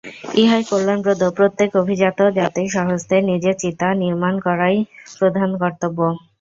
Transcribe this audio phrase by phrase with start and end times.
[0.35, 4.77] ইহাই কল্যাণপ্রদ, প্রত্যেক অভিজাত জাতির স্বহস্তে নিজের চিতা নির্মাণ করাই
[5.19, 5.99] প্রধান কর্তব্য।